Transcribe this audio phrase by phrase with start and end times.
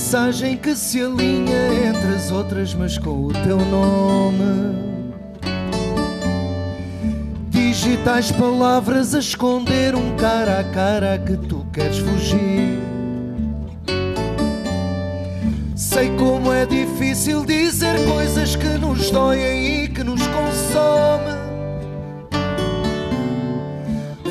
[0.00, 4.74] mensagem que se alinha entre as outras, mas com o teu nome.
[7.50, 12.78] Digitais palavras a esconder um cara a cara que tu queres fugir.
[15.76, 21.40] Sei como é difícil dizer coisas que nos doem e que nos consomem.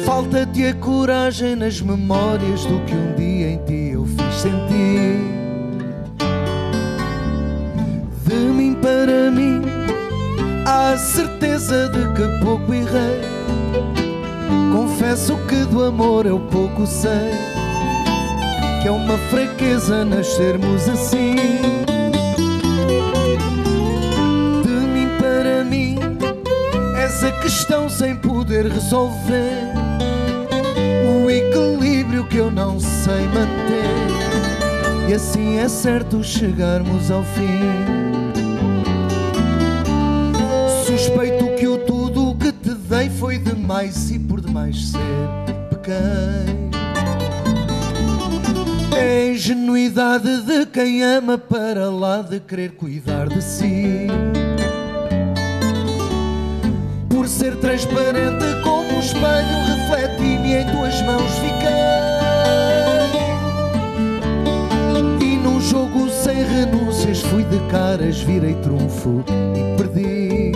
[0.04, 5.39] Falta-te a coragem nas memórias do que um dia em ti eu fiz sentir.
[8.90, 9.62] Para mim,
[10.66, 13.22] há a certeza de que pouco errei.
[14.74, 17.30] Confesso que do amor eu pouco sei,
[18.82, 21.36] que é uma fraqueza nascermos assim.
[24.64, 26.00] De mim para mim,
[26.98, 29.72] és a questão sem poder resolver
[31.16, 34.00] o equilíbrio que eu não sei manter.
[35.08, 37.99] E assim é certo chegarmos ao fim.
[41.10, 45.00] Suspeito que o tudo que te dei foi demais e por demais ser
[45.72, 46.70] pequei.
[48.96, 54.06] É a ingenuidade de quem ama para lá de querer cuidar de si.
[57.10, 61.70] Por ser transparente como um espelho, refleti-me em tuas mãos fiquei.
[65.28, 69.24] E num jogo sem renúncias fui de caras, virei trunfo
[69.56, 70.49] e perdi.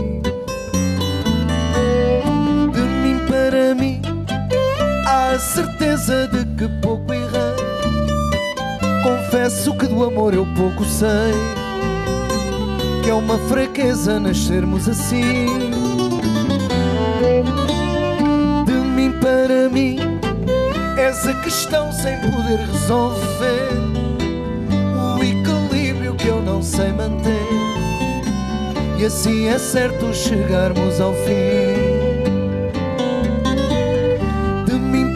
[5.54, 7.30] Certeza de que pouco errei.
[9.04, 11.32] Confesso que do amor eu pouco sei,
[13.04, 15.46] que é uma fraqueza nascermos assim.
[18.66, 20.00] De mim para mim,
[20.98, 23.70] és a questão sem poder resolver.
[25.16, 27.48] O equilíbrio que eu não sei manter.
[28.98, 31.93] E assim é certo chegarmos ao fim.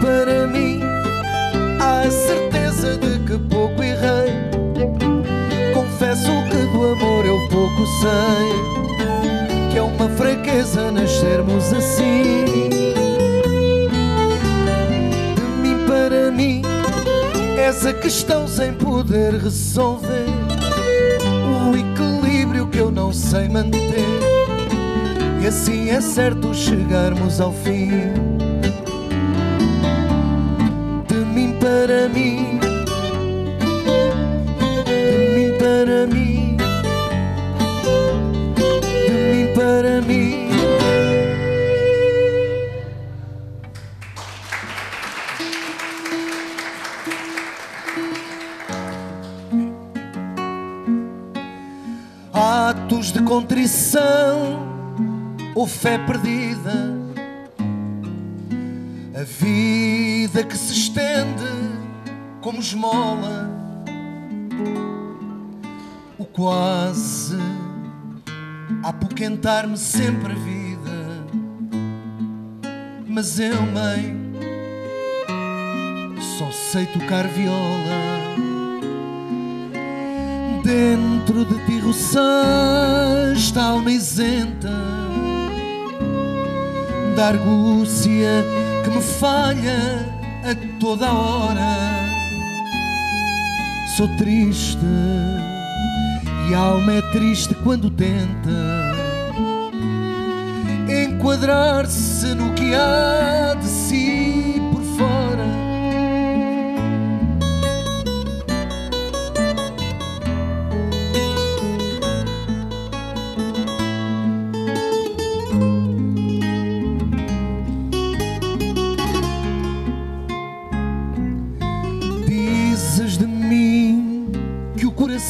[0.01, 0.79] Para mim,
[1.79, 4.33] há a certeza de que pouco errei.
[5.73, 12.45] Confesso que do amor eu pouco sei, que é uma fraqueza nascermos assim.
[15.35, 16.61] De mim para mim,
[17.57, 20.25] és a questão sem poder resolver.
[21.69, 24.07] O equilíbrio que eu não sei manter.
[25.41, 28.46] E assim é certo chegarmos ao fim.
[31.87, 32.59] Para mim,
[34.85, 36.57] de mim para mim,
[39.05, 40.49] de mim para mim.
[52.33, 54.67] Atos de contrição
[55.55, 56.93] ou fé perdida,
[59.15, 61.76] a vida que se estende
[62.47, 63.51] como esmola,
[66.17, 67.35] o quase
[68.81, 71.25] a apoquentar-me sempre a vida.
[73.05, 74.15] Mas eu, mãe,
[76.37, 77.57] só sei tocar viola.
[80.63, 84.71] Dentro de ti roçaste a alma isenta
[87.13, 88.45] da argúcia
[88.85, 90.05] que me falha
[90.49, 92.06] a toda hora.
[93.97, 94.77] Sou triste
[96.47, 98.51] e a alma é triste quando tenta
[100.87, 104.16] enquadrar-se no que há de si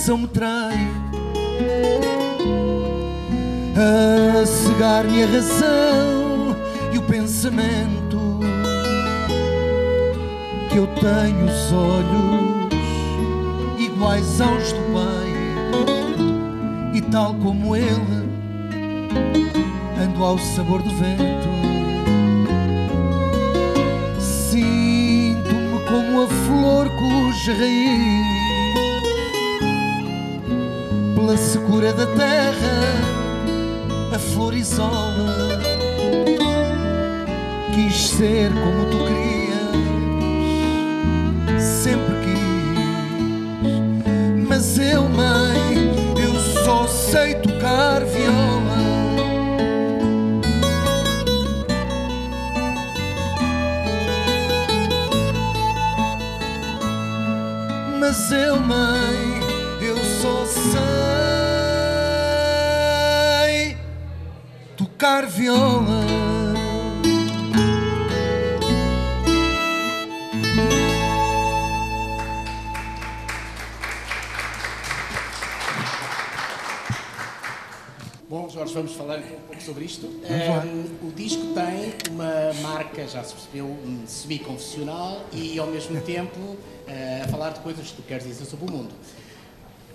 [0.07, 0.87] coração me trai.
[3.75, 6.55] A cegar-me a razão
[6.93, 8.39] e o pensamento
[10.69, 12.69] que eu tenho os olhos
[13.77, 15.27] iguais aos do pai.
[16.93, 18.29] E tal como ele
[20.01, 21.47] ando ao sabor do vento.
[24.19, 28.36] Sinto-me como a flor cuja raiz
[31.27, 32.79] pela secura da terra
[34.15, 35.59] a flor isola.
[37.73, 39.75] Quis ser como tu querias,
[41.61, 43.67] sempre quis,
[44.47, 46.33] mas eu, mãe, eu
[46.63, 48.77] só sei tocar viola.
[57.99, 59.46] Mas eu, mãe,
[59.87, 60.67] eu só sei
[64.75, 66.05] tocar viola.
[78.29, 80.05] Bom, Jorge, vamos falar um pouco sobre isto.
[80.05, 86.57] Um, o disco tem uma marca, já se percebeu, semi-confessional e ao mesmo tempo uh,
[87.23, 88.93] a falar de coisas que tu queres dizer sobre o mundo.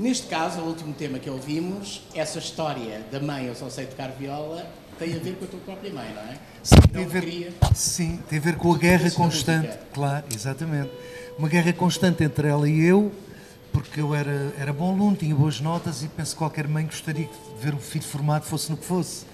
[0.03, 4.09] Neste caso, o último tema que ouvimos, essa história da mãe, eu só sei tocar
[4.09, 4.67] viola,
[4.99, 6.39] tem a ver com a tua própria mãe, não é?
[6.61, 10.25] Sim, Então, tem a ver, queria- sim, tem a ver com a guerra constante, claro,
[10.35, 10.91] exatamente.
[11.39, 13.13] Uma guerra constante entre ela e eu,
[13.73, 17.27] porque eu era, era bom aluno, tinha boas notas e penso que qualquer mãe gostaria
[17.27, 17.31] de
[17.65, 19.25] ver o filho formado, fosse no que fosse.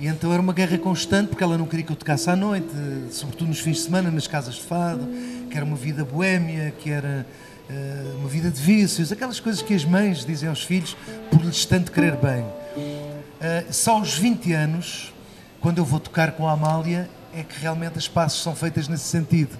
[0.00, 2.66] E então era uma guerra constante, porque ela não queria que eu tocasse à noite,
[3.12, 5.06] sobretudo nos fins de semana, nas casas de fado,
[5.48, 7.24] que era uma vida boémia, que era
[7.68, 10.96] eh, uma vida de vícios, aquelas coisas que as mães dizem aos filhos
[11.30, 12.44] por lhes tanto querer bem.
[12.44, 15.12] Uh, só aos 20 anos,
[15.60, 19.04] quando eu vou tocar com a Amália, é que realmente as passos são feitas nesse
[19.04, 19.58] sentido.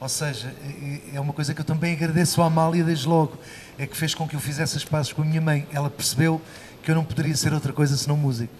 [0.00, 0.54] Ou seja,
[1.12, 3.36] é- é uma coisa que eu também agradeço à Amália desde logo,
[3.76, 5.66] é que fez com que eu fizesse as passos com a minha mãe.
[5.72, 6.40] Ela percebeu
[6.82, 8.52] que eu não poderia ser outra coisa senão músico.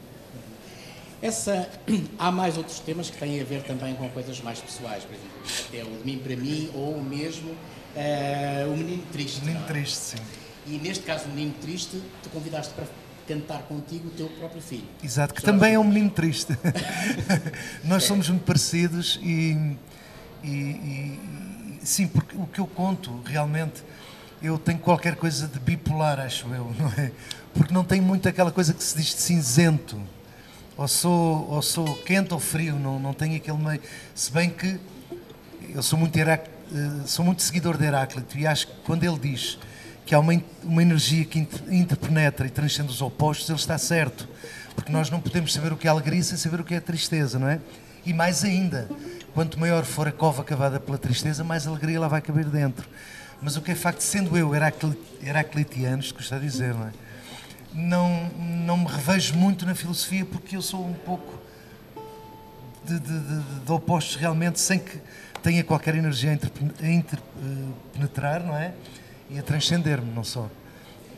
[1.23, 1.69] Essa,
[2.19, 5.31] há mais outros temas que têm a ver também com coisas mais pessoais, por exemplo,
[5.69, 7.55] até o de mim para mim ou mesmo
[7.99, 9.41] eh, o Menino Triste.
[9.41, 9.69] Menino não é?
[9.69, 10.17] triste, sim.
[10.67, 12.85] E neste caso, o Menino Triste, tu convidaste para
[13.27, 14.85] cantar contigo o teu próprio filho.
[15.03, 15.95] Exato, que Jorge também é um Gomes.
[15.95, 16.57] menino triste.
[17.85, 19.77] Nós somos muito parecidos e,
[20.43, 23.83] e- e- sim, porque o que eu conto realmente
[24.41, 27.11] eu tenho qualquer coisa de bipolar, acho eu, não é?
[27.53, 30.01] Porque não tenho muito aquela coisa que se diz de cinzento.
[30.77, 33.81] Ou sou, ou sou quente ou frio, não, não tenho aquele meio.
[34.15, 34.79] Se bem que
[35.75, 36.45] eu sou muito, eh,
[37.07, 39.59] sou muito seguidor de Heráclito e acho que quando ele diz
[40.05, 40.33] que há uma,
[40.65, 44.29] uma energia que inter- interpenetra e transcende os opostos, ele está certo.
[44.75, 47.39] Porque nós não podemos saber o que é alegria sem saber o que é tristeza,
[47.39, 47.61] não é?
[48.07, 48.89] E mais ainda,
[49.35, 52.89] quanto maior for a cova cavada pela tristeza, mais alegria lá vai caber dentro.
[53.43, 56.91] Mas o que é facto, sendo eu heracli- heraclitiano, isto a dizer, não é?
[57.75, 58.31] Não,
[58.65, 61.39] não me revejo muito na filosofia porque eu sou um pouco
[62.85, 64.99] de, de- de- de opostos realmente, sem que
[65.43, 68.73] tenha qualquer energia a interpen- a interpenetrar, não é?
[69.31, 70.49] E a transcender-me, não só.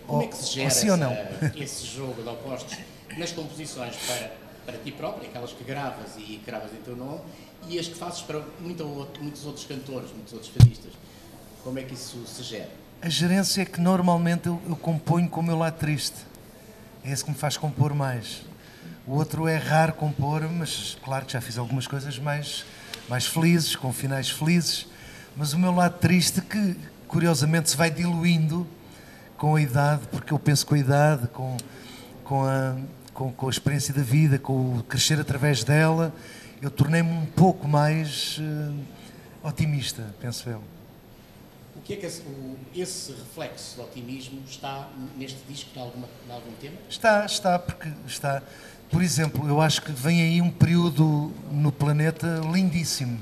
[0.06, 1.12] Como é que se ou gera sim ou não?
[1.56, 2.76] esse jogo de opostos
[3.16, 4.32] nas composições para,
[4.66, 7.20] para ti próprio, aquelas que gravas e gravas em teu nome,
[7.68, 8.84] e as que fazes para muito
[9.20, 10.92] muitos outros cantores, muitos outros fadistas?
[11.62, 12.70] Como é que isso se gera?
[13.02, 16.16] A gerência é que normalmente eu, eu componho com o meu lado triste.
[17.04, 18.42] É esse que me faz compor mais.
[19.06, 22.64] O outro é raro compor, mas claro que já fiz algumas coisas mais,
[23.10, 24.86] mais felizes, com finais felizes.
[25.36, 26.76] Mas o meu lado triste, que
[27.08, 28.64] curiosamente se vai diluindo
[29.36, 31.56] com a idade, porque eu penso com a idade, com,
[32.22, 32.76] com, a,
[33.12, 36.14] com, com a experiência da vida, com o crescer através dela,
[36.62, 38.72] eu tornei-me um pouco mais eh,
[39.42, 40.62] otimista, penso eu.
[41.76, 46.08] O que é que esse, o- esse reflexo de otimismo está neste disco, em, alguma,
[46.28, 46.76] em algum tema?
[46.88, 48.42] Está, está, porque está.
[48.90, 53.20] Por exemplo, eu acho que vem aí um período no planeta lindíssimo.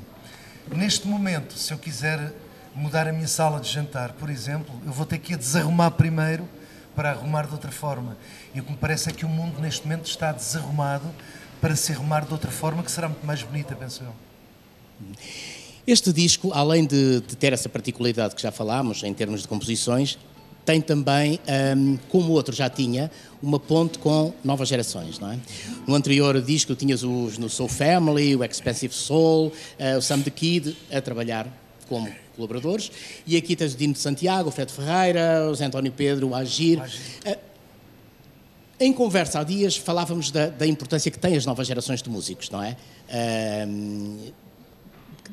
[0.74, 2.32] Neste momento, se eu quiser
[2.74, 6.48] mudar a minha sala de jantar, por exemplo, eu vou ter que a desarrumar primeiro
[6.96, 8.16] para arrumar de outra forma.
[8.54, 11.06] E o que me parece é que o mundo neste momento está desarrumado
[11.60, 14.14] para se arrumar de outra forma que será muito mais bonita, penso eu.
[15.88, 20.18] Este disco, além de, de ter essa particularidade que já falámos em termos de composições,
[20.62, 21.40] tem também,
[21.74, 23.10] hum, como o outro já tinha,
[23.42, 25.38] uma ponte com novas gerações, não é?
[25.86, 30.30] No anterior disco tinhas os no Soul Family, o Expensive Soul, eh, o Sam the
[30.30, 31.48] Kid a trabalhar
[31.88, 32.92] como colaboradores,
[33.26, 36.34] e aqui tens o Dino de Santiago, o Fred Ferreira, o Zé António Pedro, o
[36.34, 36.82] Agir.
[37.24, 37.38] Eh,
[38.78, 42.50] em conversa há dias falávamos da, da importância que têm as novas gerações de músicos,
[42.50, 42.76] não é?
[43.66, 44.18] Hum,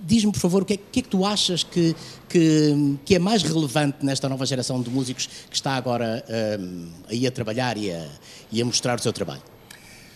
[0.04, 1.96] Diz-me, por favor, o que é, que é que tu achas que,
[2.30, 6.24] que, que é mais relevante nesta nova geração de músicos que está agora
[6.60, 8.08] hum, aí a trabalhar e a,
[8.52, 9.42] e a mostrar o seu trabalho?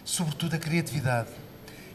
[0.09, 1.29] sobretudo a criatividade.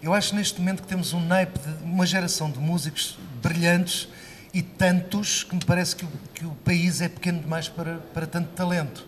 [0.01, 4.09] Eu acho neste momento que temos um naipe de uma geração de músicos brilhantes
[4.53, 8.27] e tantos que me parece que o, que o país é pequeno demais para, para
[8.27, 9.07] tanto talento.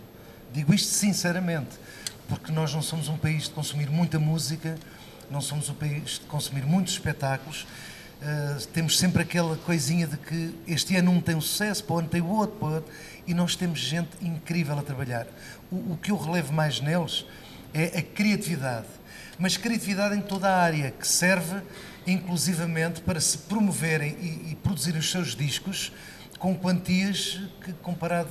[0.53, 1.77] Digo isto sinceramente,
[2.29, 4.77] porque nós não somos um país de consumir muita música,
[5.31, 7.65] não somos um país de consumir muitos espetáculos,
[8.21, 11.99] Uh, temos sempre aquela coisinha de que este ano um tem um sucesso, para o
[11.99, 12.93] ano tem o outro, para o outro,
[13.27, 15.27] e nós temos gente incrível a trabalhar.
[15.71, 17.27] O, o que eu relevo mais neles
[17.75, 18.87] é a criatividade,
[19.39, 21.61] mas criatividade em toda a área, que serve
[22.07, 25.93] inclusivamente para se promoverem e, e produzirem os seus discos
[26.39, 28.31] com quantias que, comparado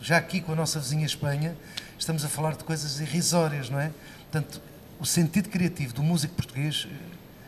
[0.00, 1.56] já aqui com a nossa vizinha Espanha,
[1.98, 3.90] estamos a falar de coisas irrisórias, não é?
[4.30, 4.60] Portanto,
[5.00, 6.94] o sentido criativo do músico português eh,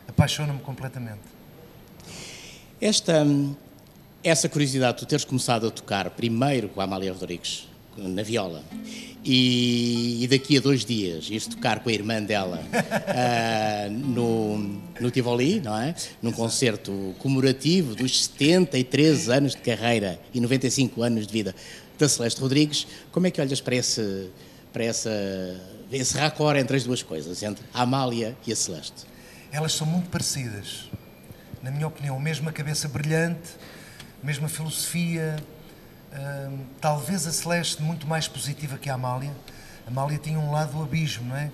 [0.08, 1.37] apaixona-me completamente.
[2.80, 3.26] Esta,
[4.22, 7.66] essa curiosidade de tu teres começado a tocar primeiro com a Amália Rodrigues,
[7.96, 8.62] na viola,
[9.24, 14.58] e, e, daqui a dois dias ires tocar com a irmã dela uh, no,
[15.00, 15.92] no Tivoli, não é?
[16.22, 21.54] Num concerto comemorativo dos 73 anos de carreira e 95 anos de vida
[21.98, 22.86] da Celeste Rodrigues.
[23.10, 24.30] Como é que olhas para esse,
[24.72, 25.10] para essa,
[25.90, 29.04] esse raccord entre as duas coisas, entre a Amália e a Celeste?
[29.50, 30.88] Elas são muito parecidas,
[31.62, 33.56] na minha opinião, mesma cabeça brilhante,
[34.22, 35.36] mesma filosofia,
[36.12, 39.34] hum, talvez a Celeste muito mais positiva que a Amália.
[39.86, 41.50] A Amália tinha um lado do abismo, não é?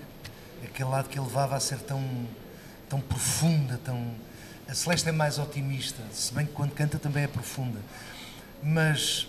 [0.63, 2.01] Aquele lado que a levava a ser tão,
[2.89, 4.11] tão profunda, tão...
[4.67, 7.79] A Celeste é mais otimista, se bem que quando canta também é profunda.
[8.63, 9.27] Mas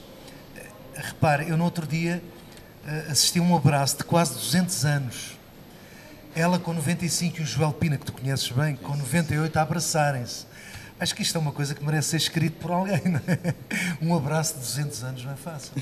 [0.96, 2.22] repare, eu no outro dia
[2.86, 5.35] uh, assisti a um abraço de quase 200 anos.
[6.36, 10.44] Ela com 95 e o Joel Pina, que tu conheces bem, com 98 a abraçarem-se.
[11.00, 13.54] Acho que isto é uma coisa que merece ser escrito por alguém, não é?
[14.02, 15.72] Um abraço de 200 anos não é fácil.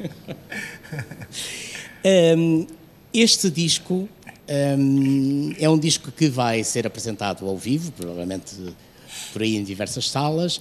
[2.38, 2.66] um,
[3.12, 4.08] este disco
[4.78, 8.56] um, é um disco que vai ser apresentado ao vivo, provavelmente
[9.30, 10.58] por aí em diversas salas.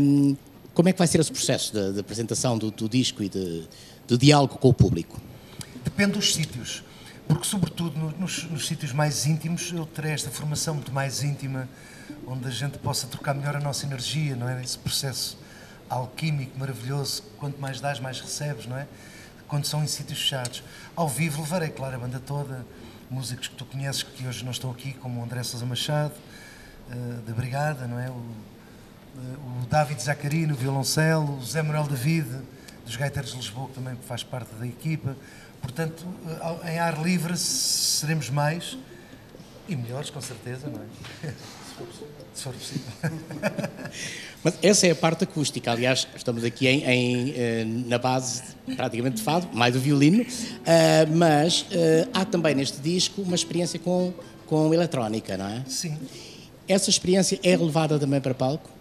[0.00, 0.34] Um,
[0.72, 3.64] como é que vai ser esse processo de, de apresentação do, do, disco e de,
[4.06, 5.20] de, diálogo com o público?
[5.84, 6.82] Depende dos sítios,
[7.28, 11.68] porque, sobretudo, nos, nos sítios mais íntimos, eu terei esta formação muito mais íntima,
[12.26, 14.62] onde a gente possa trocar melhor a nossa energia, não é?
[14.62, 15.38] Esse processo
[15.90, 18.86] alquímico maravilhoso, quanto mais dás, mais recebes, não é?
[19.46, 20.62] Quando são em sítios fechados.
[20.96, 22.66] Ao vivo levarei, claro, a banda toda,
[23.10, 26.14] músicos que tu conheces que hoje não estão aqui, como o André Sousa Machado,
[26.90, 28.08] uh, da Brigada, não é?
[28.08, 32.28] O, o David Zacari no violoncelo, o Zé Manuel David,
[32.88, 35.14] dos Gaiteiros de Lisboa, que também faz parte da equipa.
[35.60, 36.06] Portanto,
[36.64, 38.78] eh, em ar livre seremos mais
[39.68, 41.32] e melhores, com certeza, não é?
[42.34, 42.82] Se for possível.
[44.42, 45.70] Mas essa é a parte acústica.
[45.70, 48.42] Aliás, estamos aqui em, em eh, na base
[48.74, 50.24] praticamente de fado, mais do violino,
[50.64, 51.66] eh, mas
[52.14, 54.14] há também neste disco uma experiência com,
[54.46, 55.64] com eletrónica, não é?
[55.68, 55.98] Sim.
[56.66, 58.77] Essa experiência é levada também para palco?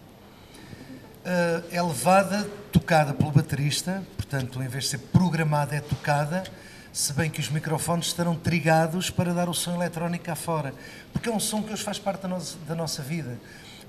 [1.71, 6.43] É levada, tocada pelo baterista, portanto, em vez de ser programada, é tocada,
[6.93, 10.73] se bem que os microfones estarão trigados para dar o som eletrónico cá fora,
[11.11, 13.37] porque é um som que hoje faz parte da nossa, da nossa vida.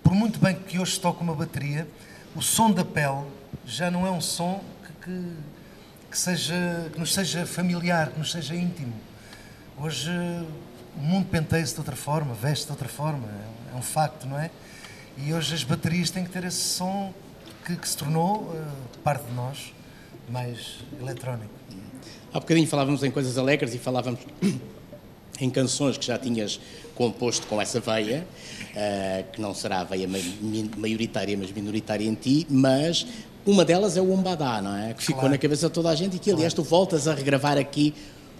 [0.02, 1.86] Por muito bem que hoje toque uma bateria,
[2.34, 3.24] o som da pele
[3.64, 5.32] já não é um som que, que,
[6.10, 8.94] que, seja, que nos seja familiar, que nos seja íntimo.
[9.76, 10.10] Hoje
[10.96, 13.28] o mundo penteia-se de outra forma, veste de outra forma,
[13.72, 14.50] é um facto, não é?
[15.16, 17.12] E hoje as baterias têm que ter esse som
[17.68, 19.74] que, que se tornou uh, parte de nós,
[20.30, 21.52] mais eletrónico.
[22.32, 24.20] Há bocadinho falávamos em coisas alegres e falávamos
[25.40, 26.58] em canções que já tinhas
[26.94, 28.26] composto com essa veia,
[28.70, 30.08] uh, que não será a veia
[30.76, 33.06] maioritária, mas minoritária em ti, mas
[33.44, 34.94] uma delas é o Umbadá, não é?
[34.94, 35.30] Que ficou claro.
[35.30, 37.94] na cabeça de toda a gente e que, aliás, tu voltas a regravar aqui.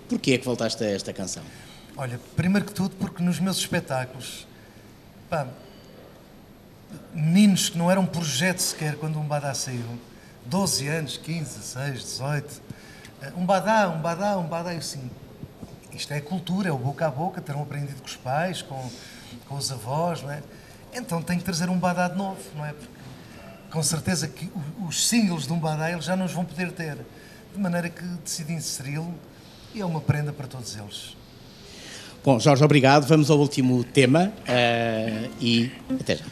[0.08, 1.42] Porquê é que voltaste a esta canção?
[1.96, 4.46] Olha, primeiro que tudo, porque nos meus espetáculos,
[5.28, 5.46] pá,
[7.12, 9.84] meninos que não eram projeto sequer quando o Umbadá saiu,
[10.46, 12.62] 12 anos, 15, 16, 18,
[13.36, 15.10] um Umbadá, Umbadá, Umbadá, eu assim,
[15.92, 18.90] isto é cultura, é o boca a boca, terão aprendido com os pais, com,
[19.48, 20.42] com os avós, não é?
[20.94, 22.72] Então tenho que trazer um Badá de novo, não é?
[22.72, 22.98] Porque
[23.70, 24.50] com certeza que
[24.86, 26.96] os singles de um Badá eles já não os vão poder ter.
[27.52, 29.12] De maneira que decidi inseri-lo
[29.74, 31.16] e é uma prenda para todos eles.
[32.24, 33.06] Bom, Jorge, obrigado.
[33.06, 36.24] Vamos ao último tema uh, e até já.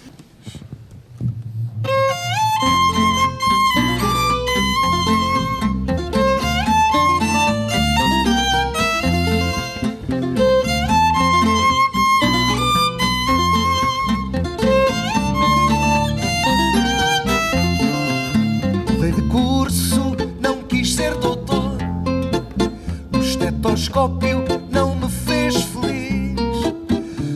[23.97, 26.37] telescópio não me fez feliz.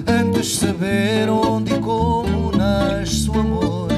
[0.06, 3.88] Antes saber onde e como nasce o amor,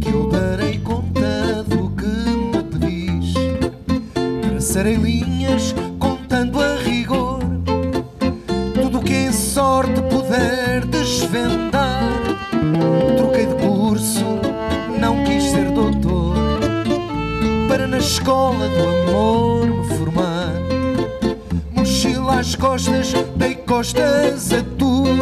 [0.00, 3.34] que eu darei conta do que me pedis.
[4.50, 7.40] Traçarei linhas contando a rigor
[8.80, 12.08] tudo o que em sorte puder desvendar.
[13.16, 14.24] Troquei de curso,
[15.00, 16.36] não quis ser doutor
[17.68, 19.51] para na escola do amor.
[22.42, 25.14] Às costas, dei costas a tudo.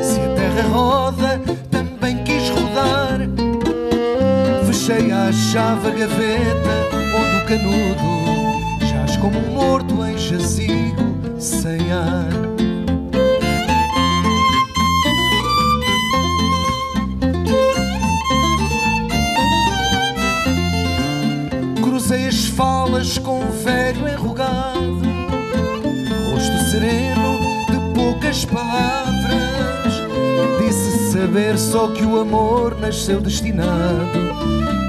[0.00, 3.18] Se a terra roda, também quis rodar.
[4.64, 6.70] Fechei a chave a gaveta
[7.16, 12.28] onde o canudo jaz como um morto em jazigo sem ar.
[21.82, 25.02] Cruzei as falas com um velho enrugado,
[26.78, 29.36] sereno de poucas palavras.
[30.60, 34.30] Disse saber só que o amor nasceu destinado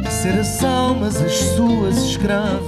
[0.05, 2.62] a ser as almas as suas escravas,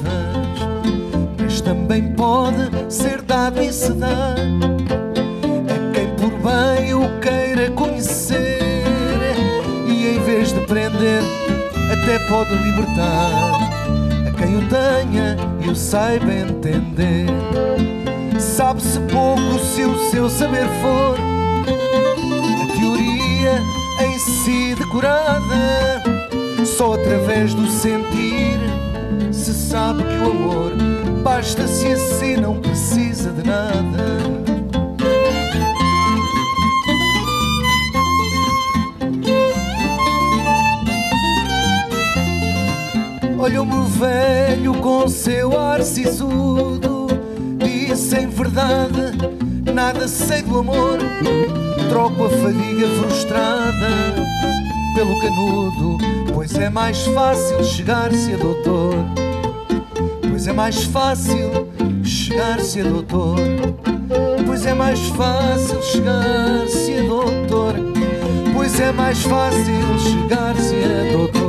[1.38, 4.36] mas também pode ser dado e se dar
[5.70, 8.60] a quem por bem o queira conhecer
[9.88, 11.22] e em vez de prender
[11.94, 13.30] até pode libertar
[14.28, 17.27] a quem o tenha e o saiba entender.
[18.39, 21.18] Sabe-se pouco se o seu saber for
[22.62, 23.62] a teoria
[24.06, 26.03] em si decorada.
[26.65, 28.60] Só através do sentir
[29.32, 30.74] se sabe que o amor
[31.24, 34.50] basta-se assim, não precisa de nada.
[43.41, 47.07] Olhou-me velho com seu ar sisudo.
[47.57, 49.17] Disse em verdade,
[49.74, 51.00] nada sei do amor.
[51.89, 53.89] Troco a fadiga frustrada
[54.95, 55.98] pelo canudo
[56.31, 58.93] Pois é mais fácil chegar-se a doutor.
[60.29, 61.67] Pois é mais fácil
[62.03, 63.38] chegar-se a doutor.
[64.45, 67.74] Pois é mais fácil chegar-se a doutor.
[68.53, 71.41] Pois é mais fácil chegar-se a doutor